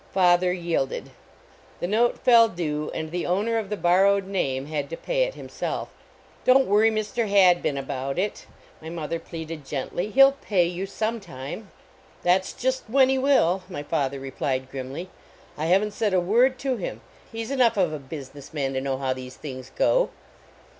[0.13, 1.11] Father yielded;
[1.79, 5.35] the note fell due, and the owner of the borrowed name had to pay it
[5.35, 5.89] himself.
[6.43, 7.29] "Don t worry Mr.
[7.31, 8.47] lladbin about it,"
[8.81, 9.19] my 153 A NKKJlinoRLY NEIGHBORHOOD mother
[9.59, 11.69] pleaded, gently, he ll pay you some time.""
[12.23, 15.11] That s just when he will," my father re plied, grimly.
[15.55, 18.73] I haven t said a word to him; he s enough of a business man
[18.73, 20.09] to know how these things go."